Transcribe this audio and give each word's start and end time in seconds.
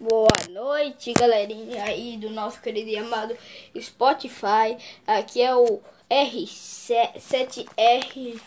Boa 0.00 0.28
noite, 0.50 1.12
galerinha 1.12 1.82
aí 1.82 2.16
do 2.16 2.30
nosso 2.30 2.60
querido 2.60 2.88
e 2.88 2.96
amado 2.96 3.36
Spotify. 3.76 4.78
Aqui 5.04 5.42
é 5.42 5.52
o 5.52 5.80
R7R, 6.08 8.40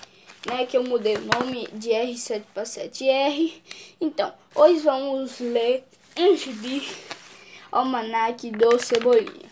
né? 0.47 0.65
Que 0.65 0.77
eu 0.77 0.83
mudei 0.85 1.17
o 1.17 1.25
nome 1.25 1.67
de 1.73 1.89
R7 1.89 2.43
para 2.53 2.63
7R. 2.63 3.51
Então, 3.99 4.33
hoje 4.55 4.79
vamos 4.79 5.41
ler 5.41 5.83
um 6.17 6.37
gibi 6.37 6.87
Almanac 7.69 8.49
do 8.49 8.79
Cebolinha. 8.79 9.51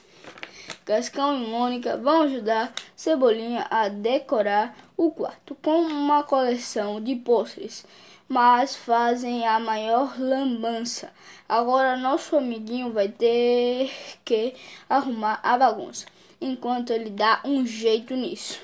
Cascão 0.85 1.35
e 1.35 1.47
Mônica 1.47 1.97
vão 1.97 2.21
ajudar 2.21 2.73
Cebolinha 2.95 3.67
a 3.69 3.89
decorar 3.89 4.73
o 4.95 5.11
quarto 5.11 5.53
com 5.61 5.81
uma 5.81 6.23
coleção 6.23 7.01
de 7.01 7.17
pôsteres 7.17 7.85
mas 8.29 8.75
fazem 8.75 9.47
a 9.47 9.59
maior 9.59 10.17
lambança. 10.19 11.11
Agora 11.47 11.97
nosso 11.97 12.37
amiguinho 12.37 12.93
vai 12.93 13.09
ter 13.09 13.91
que 14.23 14.53
arrumar 14.87 15.39
a 15.41 15.57
bagunça, 15.57 16.05
enquanto 16.39 16.91
ele 16.91 17.09
dá 17.09 17.41
um 17.43 17.65
jeito 17.65 18.15
nisso. 18.15 18.61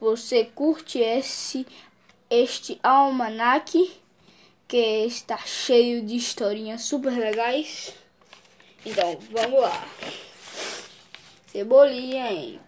Você 0.00 0.44
curte 0.44 0.98
esse 0.98 1.64
este 2.28 2.80
almanac 2.82 3.92
que 4.66 5.06
está 5.06 5.38
cheio 5.38 6.04
de 6.04 6.16
historinhas 6.16 6.82
super 6.82 7.12
legais? 7.12 7.94
Então, 8.84 9.16
vamos 9.30 9.60
lá. 9.60 9.84
Cebolinha, 11.46 12.32
hein? 12.32 12.60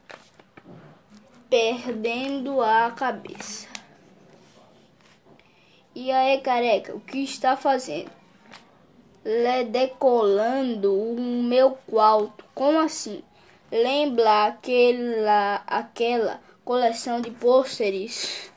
Perdendo 1.51 2.63
a 2.63 2.91
cabeça. 2.93 3.78
E 6.01 6.13
aí, 6.13 6.41
careca, 6.41 6.95
o 6.95 7.01
que 7.01 7.25
está 7.25 7.57
fazendo? 7.57 8.13
Le 9.25 9.65
decolando 9.65 10.95
o 10.95 11.21
meu 11.21 11.73
quarto. 11.73 12.45
Como 12.55 12.79
assim? 12.79 13.21
Lembra 13.69 14.47
aquela, 14.47 15.57
aquela 15.67 16.41
coleção 16.65 17.21
de 17.21 17.33
pôsteres 17.33 18.49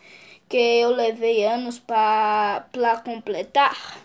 que 0.48 0.56
eu 0.56 0.92
levei 0.92 1.44
anos 1.44 1.80
para 1.80 3.02
completar? 3.04 3.98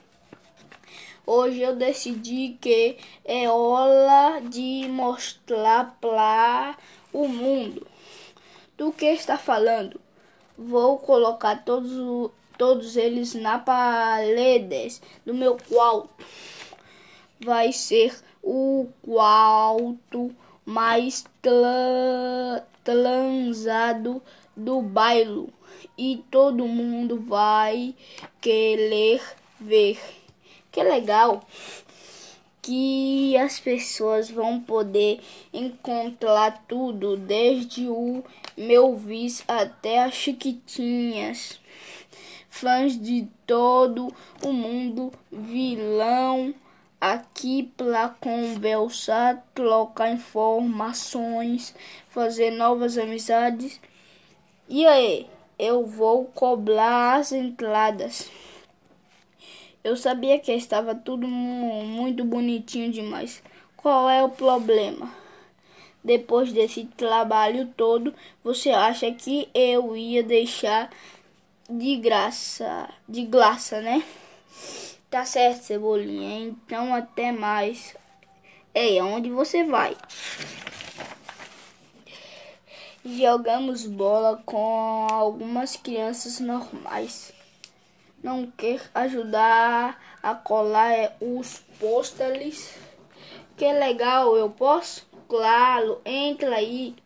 Hoje 1.27 1.61
eu 1.61 1.77
decidi 1.77 2.57
que 2.59 2.97
é 3.23 3.51
hora 3.51 4.41
de 4.41 4.89
mostrar 4.89 5.95
para 6.01 6.75
o 7.13 7.29
mundo. 7.29 7.87
Do 8.79 8.91
que 8.93 9.05
está 9.05 9.37
falando? 9.37 10.06
Vou 10.59 10.99
colocar 10.99 11.65
todos 11.65 12.31
todos 12.57 12.97
eles 12.97 13.35
na 13.35 13.59
paredes 13.59 15.03
do 15.25 15.35
meu 15.35 15.57
quarto. 15.69 16.09
Vai 17.39 17.73
ser 17.73 18.19
o 18.43 18.89
quarto 19.03 20.35
mais 20.65 21.25
transado 22.83 24.23
do 24.57 24.81
bairro 24.81 25.53
e 25.99 26.25
todo 26.31 26.67
mundo 26.67 27.21
vai 27.21 27.95
querer 28.41 29.23
ver. 29.61 29.99
Que 30.73 30.83
legal! 30.83 31.43
Que 32.67 33.37
as 33.37 33.61
pessoas 33.61 34.29
vão 34.29 34.61
poder 34.61 35.21
encontrar 35.53 36.65
tudo, 36.67 37.17
desde 37.17 37.89
o 37.89 38.25
meu 38.57 38.97
vis 38.97 39.45
até 39.47 40.03
as 40.03 40.15
chiquitinhas 40.15 41.61
fãs 42.57 42.99
de 42.99 43.29
todo 43.47 44.11
o 44.43 44.51
mundo 44.51 45.13
vilão 45.31 46.55
aqui 46.99 47.71
para 47.77 48.09
conversar, 48.09 49.47
trocar 49.55 50.11
informações, 50.11 51.75
fazer 52.09 52.51
novas 52.51 52.97
amizades. 52.97 53.79
E 54.69 54.87
aí, 54.87 55.29
eu 55.59 55.85
vou 55.85 56.25
cobrar 56.25 57.17
as 57.17 57.31
entradas. 57.31 58.31
Eu 59.87 59.97
sabia 59.97 60.41
que 60.41 60.51
estava 60.51 60.97
tudo 60.97 61.29
muito 61.29 62.25
bonitinho 62.25 62.91
demais. 62.91 63.41
Qual 63.77 64.11
é 64.11 64.21
o 64.21 64.29
problema? 64.29 65.15
Depois 66.03 66.53
desse 66.53 66.87
trabalho 66.97 67.69
todo, 67.77 68.13
você 68.43 68.71
acha 68.71 69.13
que 69.13 69.49
eu 69.55 69.97
ia 69.97 70.25
deixar 70.25 70.91
de 71.71 71.95
graça, 71.99 72.89
de 73.09 73.25
graça, 73.27 73.81
né? 73.81 74.05
Tá 75.09 75.25
certo, 75.25 75.63
Cebolinha. 75.63 76.49
Então 76.49 76.93
até 76.93 77.31
mais. 77.31 77.97
Ei, 78.75 78.99
aonde 78.99 79.31
você 79.31 79.63
vai? 79.63 79.97
Jogamos 83.05 83.87
bola 83.87 84.43
com 84.45 85.07
algumas 85.09 85.77
crianças 85.77 86.41
normais. 86.41 87.36
Não 88.27 88.51
quer 88.51 88.81
ajudar 88.93 90.03
a 90.21 90.35
colar 90.35 91.17
os 91.21 91.61
pôsteres? 91.79 92.77
Que 93.57 93.73
legal, 93.73 94.37
eu 94.37 94.51
posso? 94.51 95.07
Claro, 95.29 96.01
entra 96.05 96.57
aí. 96.57 96.97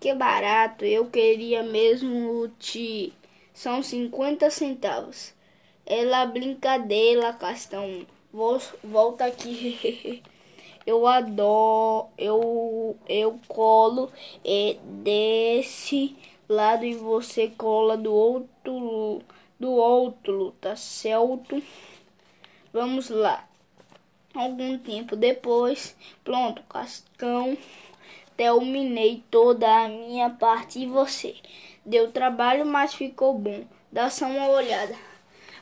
Que 0.00 0.12
barato, 0.16 0.84
eu 0.84 1.06
queria 1.06 1.62
mesmo 1.62 2.48
te 2.58 3.12
são 3.54 3.84
50 3.84 4.50
centavos. 4.50 5.32
Ela 5.86 6.26
brincadeira, 6.26 7.32
Castão. 7.34 8.04
Volta 8.82 9.26
aqui. 9.26 10.24
eu 10.84 11.06
adoro. 11.06 12.08
Eu, 12.18 12.96
eu 13.08 13.38
colo 13.46 14.10
é 14.44 14.76
desse 14.82 16.16
lado 16.48 16.84
e 16.84 16.94
você 16.94 17.46
cola 17.56 17.96
do 17.96 18.12
outro. 18.12 19.22
Do 19.58 19.72
outro, 19.72 20.54
tá 20.60 20.76
certo? 20.76 21.60
Vamos 22.72 23.10
lá. 23.10 23.48
Algum 24.32 24.78
tempo 24.78 25.16
depois, 25.16 25.96
pronto, 26.22 26.62
Cascão. 26.68 27.58
Terminei 28.36 29.24
toda 29.30 29.66
a 29.66 29.88
minha 29.88 30.30
parte 30.30 30.78
e 30.78 30.86
você. 30.86 31.34
Deu 31.84 32.12
trabalho, 32.12 32.64
mas 32.64 32.94
ficou 32.94 33.36
bom. 33.36 33.64
Dá 33.90 34.08
só 34.10 34.26
uma 34.26 34.46
olhada. 34.48 34.94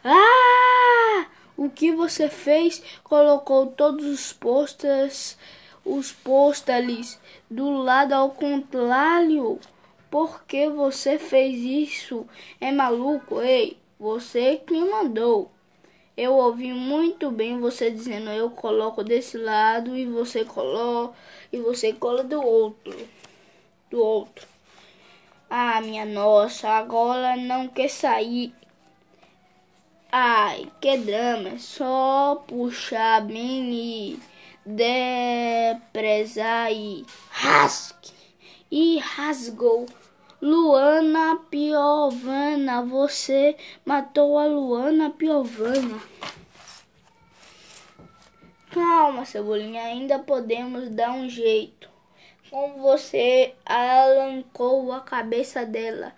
Ah! 0.04 1.26
O 1.56 1.70
que 1.70 1.90
você 1.90 2.28
fez? 2.28 2.82
Colocou 3.02 3.68
todos 3.68 4.04
os 4.04 4.30
posters, 4.30 5.38
os 5.82 6.12
posters 6.12 7.18
do 7.50 7.70
lado 7.70 8.12
ao 8.12 8.30
contrário. 8.30 9.58
Por 10.10 10.44
que 10.44 10.68
você 10.68 11.18
fez 11.18 11.56
isso? 11.58 12.26
É 12.60 12.70
maluco? 12.70 13.40
Ei, 13.40 13.78
você 13.98 14.56
que 14.56 14.78
mandou. 14.78 15.50
Eu 16.16 16.34
ouvi 16.34 16.72
muito 16.72 17.30
bem 17.30 17.60
você 17.60 17.90
dizendo 17.90 18.30
eu 18.30 18.50
coloco 18.50 19.04
desse 19.04 19.36
lado 19.36 19.96
e 19.96 20.06
você 20.06 20.44
coloca 20.44 21.14
e 21.52 21.58
você 21.58 21.92
cola 21.92 22.24
do 22.24 22.42
outro. 22.42 22.96
Do 23.90 24.00
outro. 24.00 24.46
Ah, 25.48 25.80
minha 25.80 26.04
nossa, 26.04 26.68
agora 26.70 27.36
não 27.36 27.68
quer 27.68 27.88
sair. 27.88 28.52
Ai, 30.10 30.70
que 30.80 30.96
drama. 30.96 31.50
É 31.50 31.58
só 31.58 32.42
puxar 32.48 33.22
bem 33.22 33.72
e 33.72 34.20
depresar 34.64 36.72
e 36.72 37.04
rasgue. 37.30 38.12
E 38.70 38.98
rasgou. 38.98 39.86
Luana 40.40 41.40
Piovana, 41.50 42.82
você 42.82 43.56
matou 43.86 44.38
a 44.38 44.44
Luana 44.44 45.08
Piovana. 45.08 45.98
Calma, 48.70 49.24
Cebolinha, 49.24 49.82
ainda 49.82 50.18
podemos 50.18 50.90
dar 50.90 51.12
um 51.12 51.26
jeito. 51.26 51.88
Como 52.50 52.82
você 52.82 53.54
arrancou 53.64 54.92
a 54.92 55.00
cabeça 55.00 55.64
dela. 55.64 56.12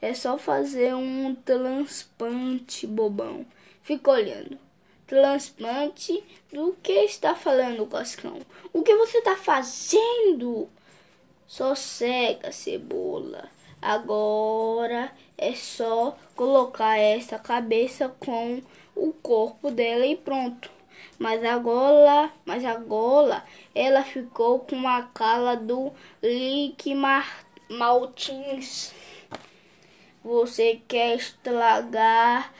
É 0.00 0.14
só 0.14 0.38
fazer 0.38 0.94
um 0.94 1.34
transplante, 1.34 2.86
bobão. 2.86 3.44
Fica 3.82 4.12
olhando. 4.12 4.56
Transplante 5.04 6.22
do 6.52 6.76
que 6.80 6.92
está 6.92 7.34
falando, 7.34 7.86
Cascão? 7.86 8.38
O 8.72 8.82
que 8.82 8.94
você 8.94 9.18
está 9.18 9.34
fazendo? 9.34 10.68
Só 11.48 11.74
cega, 11.74 12.52
cebola. 12.52 13.50
Agora 13.84 15.12
é 15.36 15.52
só 15.54 16.16
colocar 16.34 16.98
essa 16.98 17.38
cabeça 17.38 18.08
com 18.18 18.62
o 18.96 19.12
corpo 19.12 19.70
dela 19.70 20.06
e 20.06 20.16
pronto. 20.16 20.70
Mas 21.18 21.44
agora, 21.44 22.32
mas 22.46 22.64
agora 22.64 23.44
ela 23.74 24.02
ficou 24.02 24.60
com 24.60 24.88
a 24.88 25.02
cara 25.02 25.54
do 25.54 25.92
Lick 26.22 26.94
Maltins. 27.68 28.94
Você 30.24 30.80
quer 30.88 31.16
estragar 31.16 32.54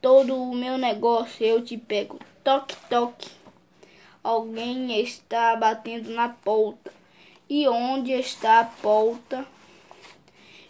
todo 0.00 0.34
o 0.34 0.54
meu 0.54 0.78
negócio? 0.78 1.44
Eu 1.44 1.62
te 1.62 1.76
pego. 1.76 2.18
Toque, 2.42 2.74
toque. 2.88 3.28
Alguém 4.24 4.98
está 5.02 5.54
batendo 5.56 6.08
na 6.08 6.30
porta. 6.30 6.90
E 7.50 7.68
onde 7.68 8.12
está 8.12 8.60
a 8.60 8.64
porta? 8.64 9.46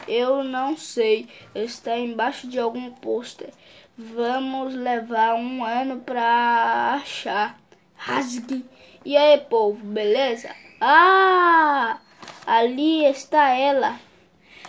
Eu 0.06 0.44
não 0.44 0.76
sei. 0.76 1.28
Está 1.54 1.96
embaixo 1.96 2.46
de 2.46 2.58
algum 2.58 2.90
pôster. 2.90 3.50
Vamos 3.96 4.74
levar 4.74 5.34
um 5.34 5.64
ano 5.64 6.00
para 6.00 6.94
achar. 6.94 7.58
Rasgue. 7.94 8.64
E 9.04 9.16
aí, 9.16 9.38
povo, 9.38 9.84
beleza? 9.84 10.54
Ah! 10.80 11.98
Ali 12.46 13.04
está 13.04 13.50
ela. 13.50 13.98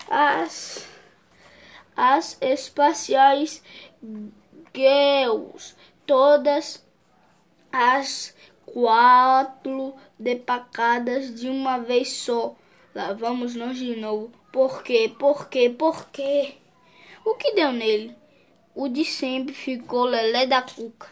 As 0.10 0.88
as 1.96 2.38
espaciais 2.42 3.62
girls, 4.74 5.76
todas 6.06 6.86
as 7.72 8.34
quatro 8.66 9.94
depacadas 10.18 11.36
de 11.36 11.50
uma 11.50 11.78
vez 11.78 12.14
só. 12.14 12.56
Lá 12.96 13.12
vamos 13.12 13.54
nós 13.54 13.78
de 13.78 13.98
novo. 13.98 14.32
Por 14.52 14.84
quê? 14.84 15.14
Por 15.20 15.48
quê? 15.48 15.70
Por 15.70 16.10
quê? 16.10 16.56
O 17.24 17.36
que 17.36 17.54
deu 17.54 17.72
nele? 17.72 18.16
O 18.74 18.88
de 18.88 19.06
sempre 19.06 19.54
ficou 19.54 20.06
lelé 20.06 20.48
da 20.48 20.62
cuca. 20.62 21.08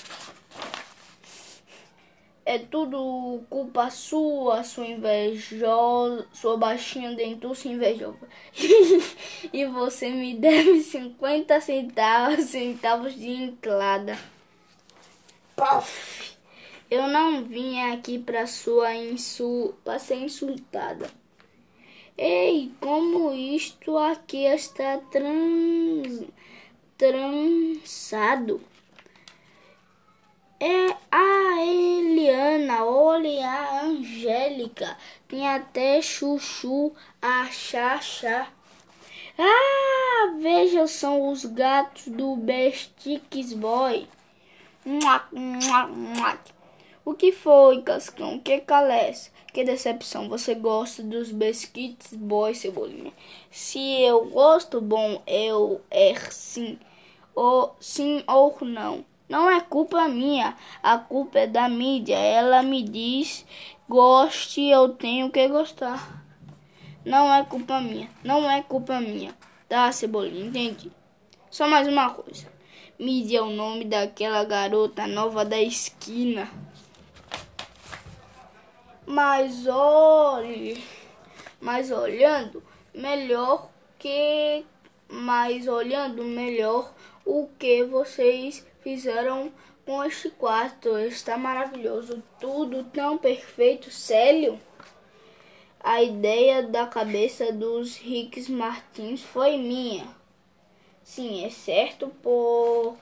É 2.45 2.57
tudo 2.57 3.41
culpa 3.49 3.89
sua, 3.89 4.63
sua 4.63 4.87
invejosa, 4.87 6.25
sua 6.31 6.55
baixinha 6.55 7.13
dentuça 7.13 7.67
invejosa. 7.67 8.27
e 9.51 9.65
você 9.65 10.09
me 10.09 10.33
deve 10.33 10.81
50 10.81 11.59
centavos, 11.59 12.45
centavos 12.45 13.13
de 13.13 13.29
entrada. 13.29 14.17
Pof! 15.57 16.37
Eu 16.89 17.07
não 17.07 17.43
vim 17.43 17.81
aqui 17.91 18.17
para 18.17 18.47
sua 18.47 18.95
insu 18.95 19.75
para 19.83 19.99
ser 19.99 20.15
insultada. 20.15 21.07
Ei, 22.17 22.71
como 22.81 23.31
isto 23.31 23.95
aqui 23.95 24.45
está 24.45 24.97
trans, 25.11 26.23
trançado. 26.97 28.59
É 30.59 30.95
a 31.11 31.63
Eliana, 31.63 32.83
olha 32.83 33.47
a 33.47 33.81
Angélica, 33.83 34.97
tem 35.27 35.47
até 35.47 36.01
chuchu, 36.01 36.91
a 37.21 37.45
xaxá. 37.51 38.47
Ah, 39.37 40.33
veja, 40.39 40.87
são 40.87 41.29
os 41.29 41.45
gatos 41.45 42.07
do 42.07 42.35
Bestix 42.35 43.53
Boy. 43.53 44.07
O 47.07 47.13
que 47.13 47.31
foi, 47.31 47.81
Cascão? 47.83 48.37
Que 48.37 48.59
calece? 48.59 49.31
Que 49.53 49.63
decepção. 49.63 50.27
Você 50.27 50.53
gosta 50.53 51.01
dos 51.01 51.31
Biscuits 51.31 52.13
Boy, 52.13 52.53
Cebolinha? 52.53 53.13
Se 53.49 53.79
eu 54.01 54.25
gosto, 54.25 54.81
bom, 54.81 55.23
eu 55.25 55.79
é 55.89 56.13
sim. 56.29 56.77
Ou 57.33 57.73
sim 57.79 58.21
ou 58.27 58.57
não. 58.59 59.05
Não 59.29 59.49
é 59.49 59.61
culpa 59.61 60.05
minha, 60.09 60.53
a 60.83 60.97
culpa 60.97 61.39
é 61.39 61.47
da 61.47 61.69
mídia. 61.69 62.17
Ela 62.17 62.61
me 62.61 62.83
diz, 62.83 63.45
goste, 63.87 64.67
eu 64.67 64.89
tenho 64.89 65.31
que 65.31 65.47
gostar. 65.47 66.25
Não 67.05 67.33
é 67.33 67.41
culpa 67.45 67.79
minha, 67.79 68.09
não 68.21 68.51
é 68.51 68.61
culpa 68.61 68.99
minha. 68.99 69.33
Tá, 69.69 69.89
Cebolinha, 69.93 70.47
entendi. 70.47 70.91
Só 71.49 71.69
mais 71.69 71.87
uma 71.87 72.09
coisa. 72.09 72.51
Mídia 72.99 73.37
é 73.37 73.41
o 73.41 73.49
nome 73.49 73.85
daquela 73.85 74.43
garota 74.43 75.07
nova 75.07 75.45
da 75.45 75.57
esquina. 75.57 76.66
Mas 79.09 79.65
olhe, 79.65 80.83
mas 81.61 81.91
olhando 81.91 82.61
melhor 82.93 83.69
que, 83.97 84.65
mas 85.07 85.65
olhando 85.65 86.25
melhor 86.25 86.93
o 87.23 87.47
que 87.57 87.85
vocês 87.85 88.67
fizeram 88.81 89.49
com 89.85 90.03
este 90.03 90.29
quarto. 90.29 90.97
Está 90.99 91.37
maravilhoso, 91.37 92.21
tudo 92.37 92.83
tão 92.83 93.17
perfeito, 93.17 93.89
sério. 93.89 94.59
A 95.79 96.03
ideia 96.03 96.61
da 96.63 96.85
cabeça 96.85 97.53
dos 97.53 97.95
Ricks 97.95 98.49
Martins 98.49 99.23
foi 99.23 99.57
minha. 99.57 100.05
Sim, 101.01 101.45
é 101.45 101.49
certo 101.49 102.09
por 102.21 102.97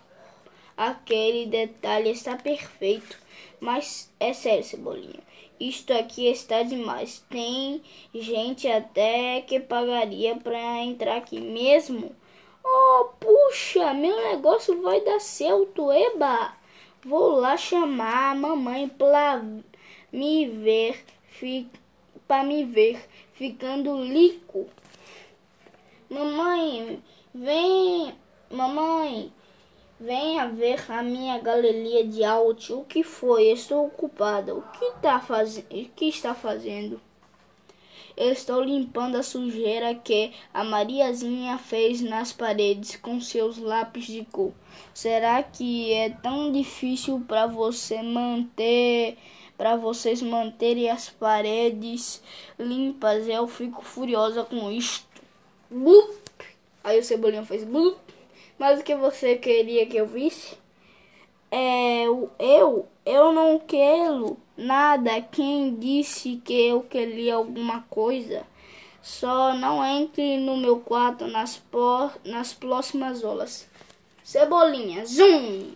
aquele 0.78 1.46
detalhe 1.46 2.12
está 2.12 2.36
perfeito. 2.36 3.18
Mas 3.60 4.12
é 4.20 4.34
sério, 4.34 4.64
Cebolinha. 4.64 5.24
Isto 5.60 5.94
aqui 5.94 6.28
está 6.28 6.64
demais. 6.64 7.26
Tem 7.30 7.82
gente 8.14 8.68
até 8.68 9.42
que 9.42 9.60
pagaria 9.60 10.36
para 10.36 10.84
entrar 10.84 11.18
aqui 11.18 11.40
mesmo. 11.40 12.14
Oh, 12.64 13.06
puxa, 13.20 13.94
meu 13.94 14.16
negócio 14.32 14.82
vai 14.82 15.00
dar 15.02 15.20
certo, 15.20 15.92
eba! 15.92 16.54
Vou 17.04 17.36
lá 17.40 17.56
chamar 17.56 18.32
a 18.32 18.36
mamãe 18.36 18.90
pra 18.90 19.44
me 20.12 20.48
ver, 20.48 21.06
pra 22.28 22.44
me 22.44 22.66
ver 22.66 23.00
ficando 23.34 24.02
lico. 24.04 24.68
Mamãe, 26.10 27.02
vem, 27.34 28.16
mamãe, 28.50 29.32
venha 30.00 30.48
ver 30.48 30.84
a 30.90 31.02
minha 31.02 31.40
galeria 31.40 32.06
de 32.06 32.24
arte. 32.24 32.74
O 32.74 32.84
que 32.84 33.04
foi? 33.04 33.48
Estou 33.52 33.86
ocupada. 33.86 34.54
O 34.54 34.62
que 34.62 34.92
tá 35.02 35.20
fazendo? 35.20 35.66
O 35.72 35.90
que 35.90 36.06
está 36.06 36.34
fazendo? 36.34 37.00
Estou 38.18 38.64
limpando 38.64 39.18
a 39.18 39.24
sujeira 39.24 39.94
que 39.94 40.32
a 40.54 40.64
Mariazinha 40.64 41.58
fez 41.58 42.00
nas 42.00 42.32
paredes 42.32 42.96
com 42.96 43.20
seus 43.20 43.58
lápis 43.58 44.06
de 44.06 44.24
cor. 44.32 44.54
Será 44.94 45.44
que 45.44 45.92
é 45.92 46.10
tão 46.10 46.50
difícil 46.50 47.26
para 47.28 47.46
você 47.46 48.02
manter, 48.02 49.18
para 49.58 49.76
vocês 49.76 50.22
manterem 50.22 50.90
as 50.90 51.10
paredes 51.10 52.24
limpas? 52.58 53.28
Eu 53.28 53.50
fico 53.50 53.84
furiosa 53.84 54.46
com 54.46 54.72
isto. 54.72 55.06
Blup. 55.70 56.16
Aí 56.86 56.98
o 56.98 57.04
Cebolinha 57.04 57.44
fez 57.44 57.66
blup. 57.66 58.05
Mas 58.58 58.80
o 58.80 58.84
que 58.84 58.96
você 58.96 59.36
queria 59.36 59.86
que 59.86 59.98
eu 59.98 60.08
visse? 60.08 60.58
É, 61.52 62.06
eu, 62.06 62.88
eu 63.06 63.32
não 63.32 63.60
quero 63.60 64.38
nada. 64.58 65.22
Quem 65.22 65.76
disse 65.76 66.42
que 66.44 66.68
eu 66.68 66.82
queria 66.82 67.36
alguma 67.36 67.82
coisa? 67.90 68.46
Só 69.02 69.54
não 69.54 69.86
entre 69.86 70.38
no 70.38 70.58
meu 70.58 70.80
quarto 70.80 71.28
nas, 71.28 71.58
por, 71.58 72.12
nas 72.26 72.54
próximas 72.54 73.24
horas. 73.24 73.70
Cebolinha, 74.24 75.06
zoom! 75.06 75.74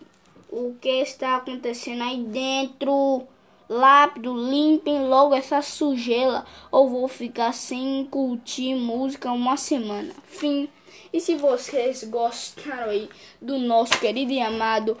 O 0.50 0.74
que 0.80 1.00
está 1.00 1.36
acontecendo 1.36 2.02
aí 2.02 2.24
dentro? 2.24 3.28
Lápido, 3.72 4.34
limpem 4.34 5.06
logo 5.06 5.32
essa 5.32 5.62
sujeira 5.62 6.44
ou 6.72 6.88
vou 6.88 7.06
ficar 7.06 7.54
sem 7.54 8.04
curtir 8.10 8.74
música 8.74 9.30
uma 9.30 9.56
semana. 9.56 10.12
Fim. 10.24 10.68
E 11.12 11.20
se 11.20 11.36
vocês 11.36 12.02
gostaram 12.02 12.90
aí 12.90 13.08
do 13.40 13.58
nosso 13.58 13.92
querido 14.00 14.32
e 14.32 14.40
amado 14.40 14.98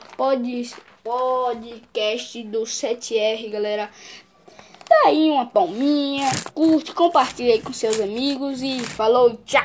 podcast 1.02 2.42
do 2.44 2.60
7R, 2.60 3.50
galera, 3.50 3.90
tá 4.88 5.02
aí 5.06 5.28
uma 5.30 5.46
palminha, 5.46 6.30
curte, 6.54 6.94
compartilha 6.94 7.54
aí 7.54 7.60
com 7.60 7.72
seus 7.72 7.98
amigos 7.98 8.62
e 8.62 8.78
falou, 8.78 9.36
tchau! 9.44 9.60